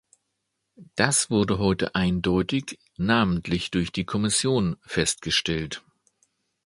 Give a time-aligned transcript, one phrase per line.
[0.95, 5.83] Das wurde heute eindeutig, namentlich durch die Kommission, festgestellt.